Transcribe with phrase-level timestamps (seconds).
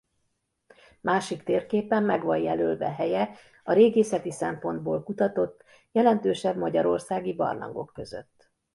[1.01, 8.49] Másik térképen meg van jelölve helye a régészeti szempontból kutatott jelentősebb magyarországi barlangok között.